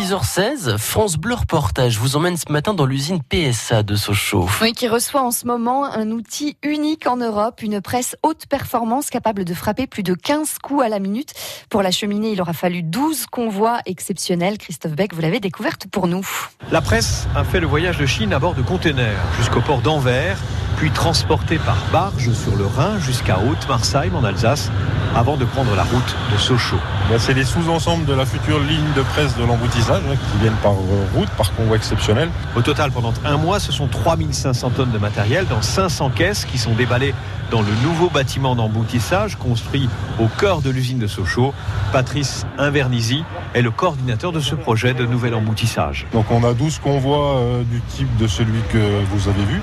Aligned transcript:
6h16, 0.00 0.78
France 0.78 1.18
Bleu 1.18 1.34
Reportage 1.34 1.98
vous 1.98 2.16
emmène 2.16 2.38
ce 2.38 2.50
matin 2.50 2.72
dans 2.72 2.86
l'usine 2.86 3.20
PSA 3.22 3.82
de 3.82 3.96
Sochaux. 3.96 4.48
Oui, 4.62 4.72
qui 4.72 4.88
reçoit 4.88 5.20
en 5.20 5.30
ce 5.30 5.46
moment 5.46 5.84
un 5.84 6.10
outil 6.10 6.56
unique 6.62 7.06
en 7.06 7.18
Europe, 7.18 7.60
une 7.60 7.82
presse 7.82 8.16
haute 8.22 8.46
performance 8.46 9.10
capable 9.10 9.44
de 9.44 9.52
frapper 9.52 9.86
plus 9.86 10.02
de 10.02 10.14
15 10.14 10.56
coups 10.62 10.84
à 10.84 10.88
la 10.88 11.00
minute. 11.00 11.34
Pour 11.68 11.82
la 11.82 11.90
cheminée, 11.90 12.32
il 12.32 12.40
aura 12.40 12.54
fallu 12.54 12.82
12 12.82 13.26
convois 13.26 13.80
exceptionnels. 13.84 14.56
Christophe 14.56 14.92
Beck, 14.92 15.12
vous 15.12 15.20
l'avez 15.20 15.38
découverte 15.38 15.86
pour 15.86 16.06
nous. 16.06 16.26
La 16.72 16.80
presse 16.80 17.26
a 17.36 17.44
fait 17.44 17.60
le 17.60 17.66
voyage 17.66 17.98
de 17.98 18.06
Chine 18.06 18.32
à 18.32 18.38
bord 18.38 18.54
de 18.54 18.62
containers 18.62 19.20
jusqu'au 19.36 19.60
port 19.60 19.82
d'Anvers, 19.82 20.38
puis 20.78 20.90
transporté 20.92 21.58
par 21.58 21.76
barge 21.92 22.32
sur 22.32 22.56
le 22.56 22.64
Rhin 22.64 22.98
jusqu'à 23.00 23.38
Haute-Marsheim 23.38 24.14
en 24.14 24.24
Alsace, 24.24 24.70
avant 25.14 25.36
de 25.36 25.44
prendre 25.44 25.74
la 25.74 25.82
route 25.82 26.16
de 26.32 26.38
Sochaux. 26.38 26.80
C'est 27.18 27.34
les 27.34 27.44
sous-ensembles 27.44 28.04
de 28.04 28.14
la 28.14 28.24
future 28.24 28.60
ligne 28.60 28.92
de 28.96 29.02
presse 29.02 29.36
de 29.36 29.44
l'emboutissage 29.44 30.02
hein, 30.10 30.14
qui 30.14 30.38
viennent 30.40 30.58
par 30.62 30.72
euh, 30.72 31.06
route, 31.14 31.28
par 31.30 31.52
convoi 31.54 31.76
exceptionnel. 31.76 32.30
Au 32.56 32.62
total, 32.62 32.92
pendant 32.92 33.12
un 33.24 33.36
mois, 33.36 33.58
ce 33.58 33.72
sont 33.72 33.88
3500 33.88 34.70
tonnes 34.70 34.92
de 34.92 34.98
matériel 34.98 35.46
dans 35.48 35.62
500 35.62 36.10
caisses 36.10 36.44
qui 36.44 36.58
sont 36.58 36.74
déballées 36.74 37.14
dans 37.50 37.62
le 37.62 37.72
nouveau 37.82 38.08
bâtiment 38.08 38.54
d'emboutissage 38.54 39.36
construit 39.36 39.88
au 40.20 40.26
cœur 40.26 40.62
de 40.62 40.70
l'usine 40.70 40.98
de 40.98 41.08
Sochaux. 41.08 41.52
Patrice 41.92 42.46
Invernisi 42.58 43.24
est 43.54 43.62
le 43.62 43.72
coordinateur 43.72 44.30
de 44.30 44.40
ce 44.40 44.54
projet 44.54 44.94
de 44.94 45.04
nouvel 45.04 45.34
emboutissage. 45.34 46.06
Donc 46.12 46.30
on 46.30 46.44
a 46.44 46.54
12 46.54 46.78
convois 46.78 47.38
euh, 47.38 47.62
du 47.64 47.80
type 47.80 48.16
de 48.18 48.28
celui 48.28 48.60
que 48.72 48.78
vous 49.10 49.28
avez 49.28 49.44
vu. 49.44 49.60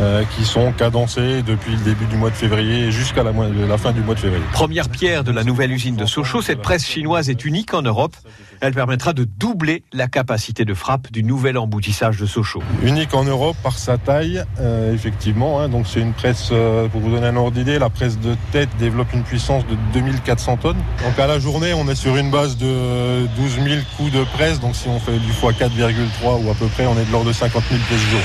Euh, 0.00 0.22
qui 0.36 0.44
sont 0.44 0.70
cadencés 0.72 1.42
depuis 1.42 1.72
le 1.72 1.78
début 1.78 2.04
du 2.06 2.16
mois 2.16 2.30
de 2.30 2.34
février 2.36 2.92
jusqu'à 2.92 3.24
la, 3.24 3.32
la, 3.32 3.78
fin 3.78 3.90
du 3.90 4.00
mois 4.00 4.14
de 4.14 4.20
février. 4.20 4.44
Pierre 4.86 5.24
de 5.24 5.32
la 5.32 5.42
nouvelle 5.42 5.72
usine 5.72 5.96
de 5.96 6.06
Sochaux, 6.06 6.42
cette 6.42 6.62
presse 6.62 6.86
chinoise 6.86 7.30
est 7.30 7.44
unique 7.44 7.74
en 7.74 7.82
Europe. 7.82 8.14
Elle 8.60 8.74
permettra 8.74 9.12
de 9.12 9.24
doubler 9.24 9.82
la 9.92 10.06
capacité 10.06 10.64
de 10.64 10.74
frappe 10.74 11.10
du 11.10 11.24
nouvel 11.24 11.58
emboutissage 11.58 12.18
de 12.18 12.26
Sochaux. 12.26 12.62
Unique 12.84 13.14
en 13.14 13.24
Europe 13.24 13.56
par 13.62 13.76
sa 13.76 13.98
taille, 13.98 14.44
euh, 14.60 14.94
effectivement. 14.94 15.60
Hein, 15.60 15.68
donc 15.68 15.86
c'est 15.88 16.00
une 16.00 16.12
presse, 16.12 16.50
euh, 16.52 16.86
pour 16.86 17.00
vous 17.00 17.10
donner 17.10 17.26
un 17.26 17.36
ordre 17.36 17.52
d'idée, 17.52 17.78
la 17.78 17.90
presse 17.90 18.20
de 18.20 18.36
tête 18.52 18.68
développe 18.78 19.12
une 19.12 19.24
puissance 19.24 19.66
de 19.66 19.76
2400 19.94 20.58
tonnes. 20.58 20.76
Donc 21.04 21.18
à 21.18 21.26
la 21.26 21.40
journée, 21.40 21.74
on 21.74 21.88
est 21.88 21.96
sur 21.96 22.16
une 22.16 22.30
base 22.30 22.56
de 22.56 23.26
12 23.36 23.54
000 23.64 23.80
coups 23.96 24.12
de 24.12 24.22
presse. 24.34 24.60
Donc 24.60 24.76
si 24.76 24.86
on 24.88 25.00
fait 25.00 25.18
du 25.18 25.32
fois 25.32 25.52
4,3 25.52 26.44
ou 26.44 26.50
à 26.50 26.54
peu 26.54 26.66
près, 26.66 26.86
on 26.86 26.96
est 26.98 27.04
de 27.04 27.10
l'ordre 27.10 27.28
de 27.28 27.32
50 27.32 27.62
000 27.68 27.80
pièces 27.88 28.00
jour. 28.00 28.20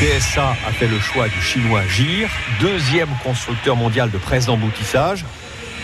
PSA 0.00 0.56
a 0.66 0.72
fait 0.72 0.86
le 0.86 0.98
choix 0.98 1.28
du 1.28 1.42
chinois 1.42 1.82
GIR, 1.86 2.30
deuxième 2.58 3.10
constructeur 3.22 3.76
mondial 3.76 4.10
de 4.10 4.16
presse 4.16 4.46
d'emboutissage, 4.46 5.26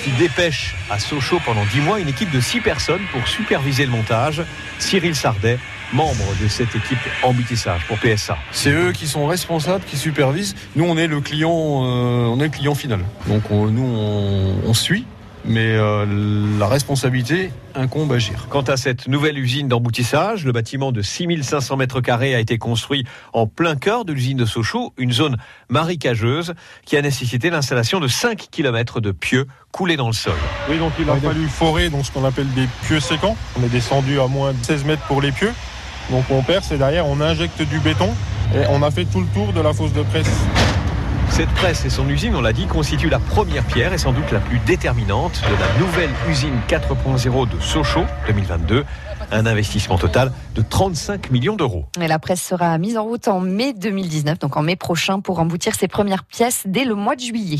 qui 0.02 0.10
dépêche 0.12 0.74
à 0.90 0.98
Sochaux 0.98 1.38
pendant 1.44 1.66
10 1.66 1.80
mois 1.82 2.00
une 2.00 2.08
équipe 2.08 2.30
de 2.30 2.40
6 2.40 2.62
personnes 2.62 3.02
pour 3.12 3.28
superviser 3.28 3.84
le 3.84 3.90
montage. 3.90 4.42
Cyril 4.78 5.14
Sardet, 5.14 5.58
membre 5.92 6.34
de 6.42 6.48
cette 6.48 6.74
équipe 6.74 6.98
emboutissage 7.22 7.84
pour 7.88 7.98
PSA. 7.98 8.38
C'est 8.52 8.70
eux 8.70 8.92
qui 8.92 9.06
sont 9.06 9.26
responsables, 9.26 9.84
qui 9.84 9.98
supervisent. 9.98 10.56
Nous, 10.76 10.84
on 10.86 10.96
est 10.96 11.08
le 11.08 11.20
client, 11.20 11.50
euh, 11.50 12.26
on 12.26 12.36
le 12.36 12.48
client 12.48 12.74
final. 12.74 13.00
Donc 13.26 13.50
on, 13.50 13.66
nous, 13.66 13.84
on 14.64 14.72
suit 14.72 15.04
mais 15.46 15.74
euh, 15.74 16.04
la 16.58 16.66
responsabilité 16.66 17.50
incombe 17.74 18.12
à 18.12 18.18
GIR. 18.18 18.48
Quant 18.48 18.62
à 18.62 18.76
cette 18.76 19.08
nouvelle 19.08 19.38
usine 19.38 19.68
d'emboutissage, 19.68 20.44
le 20.44 20.52
bâtiment 20.52 20.92
de 20.92 21.02
6500 21.02 21.76
mètres 21.76 22.00
carrés 22.00 22.34
a 22.34 22.40
été 22.40 22.58
construit 22.58 23.04
en 23.32 23.46
plein 23.46 23.76
cœur 23.76 24.04
de 24.04 24.12
l'usine 24.12 24.36
de 24.36 24.44
Sochaux, 24.44 24.92
une 24.96 25.12
zone 25.12 25.36
marécageuse 25.68 26.54
qui 26.84 26.96
a 26.96 27.02
nécessité 27.02 27.50
l'installation 27.50 28.00
de 28.00 28.08
5 28.08 28.48
km 28.50 29.00
de 29.00 29.12
pieux 29.12 29.46
coulés 29.72 29.96
dans 29.96 30.08
le 30.08 30.12
sol. 30.14 30.34
Oui, 30.68 30.78
donc 30.78 30.92
il 30.98 31.08
a 31.08 31.16
fallu 31.16 31.46
forer 31.48 31.90
donc, 31.90 32.06
ce 32.06 32.10
qu'on 32.10 32.24
appelle 32.24 32.52
des 32.54 32.68
pieux 32.84 33.00
sécants. 33.00 33.36
On 33.58 33.64
est 33.64 33.68
descendu 33.68 34.20
à 34.20 34.26
moins 34.26 34.52
de 34.52 34.64
16 34.64 34.84
mètres 34.84 35.06
pour 35.06 35.20
les 35.20 35.32
pieux. 35.32 35.52
Donc 36.10 36.24
on 36.30 36.42
perce 36.42 36.70
et 36.72 36.78
derrière 36.78 37.06
on 37.06 37.20
injecte 37.20 37.62
du 37.62 37.80
béton 37.80 38.10
et 38.54 38.66
on 38.70 38.82
a 38.82 38.90
fait 38.90 39.04
tout 39.04 39.20
le 39.20 39.26
tour 39.34 39.52
de 39.52 39.60
la 39.60 39.72
fosse 39.72 39.92
de 39.92 40.02
presse. 40.02 40.30
Cette 41.30 41.50
presse 41.50 41.84
et 41.84 41.90
son 41.90 42.08
usine, 42.08 42.34
on 42.34 42.40
l'a 42.40 42.52
dit, 42.52 42.66
constituent 42.66 43.10
la 43.10 43.18
première 43.18 43.64
pierre 43.64 43.92
et 43.92 43.98
sans 43.98 44.12
doute 44.12 44.30
la 44.32 44.40
plus 44.40 44.58
déterminante 44.60 45.42
de 45.42 45.54
la 45.60 45.78
nouvelle 45.78 46.10
usine 46.28 46.54
4.0 46.68 47.48
de 47.48 47.60
Sochaux 47.60 48.06
2022. 48.26 48.84
Un 49.32 49.46
investissement 49.46 49.98
total 49.98 50.32
de 50.54 50.62
35 50.62 51.30
millions 51.30 51.56
d'euros. 51.56 51.86
Et 52.00 52.08
la 52.08 52.18
presse 52.18 52.42
sera 52.42 52.78
mise 52.78 52.96
en 52.96 53.02
route 53.04 53.28
en 53.28 53.40
mai 53.40 53.72
2019, 53.72 54.38
donc 54.38 54.56
en 54.56 54.62
mai 54.62 54.76
prochain, 54.76 55.20
pour 55.20 55.40
emboutir 55.40 55.74
ses 55.74 55.88
premières 55.88 56.24
pièces 56.24 56.62
dès 56.64 56.84
le 56.84 56.94
mois 56.94 57.16
de 57.16 57.20
juillet. 57.20 57.58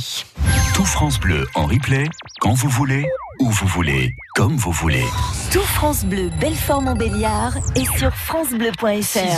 Tout 0.74 0.84
France 0.84 1.18
Bleu 1.18 1.46
en 1.54 1.66
replay, 1.66 2.04
quand 2.40 2.52
vous 2.52 2.68
voulez, 2.68 3.08
où 3.40 3.50
vous 3.50 3.66
voulez, 3.66 4.10
comme 4.34 4.56
vous 4.56 4.72
voulez. 4.72 5.04
Tout 5.50 5.60
France 5.60 6.04
Bleu, 6.04 6.30
Belfort-Montbéliard 6.40 7.54
et 7.74 7.84
sur 7.98 8.14
FranceBleu.fr. 8.14 9.32